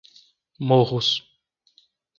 [0.67, 1.11] Morros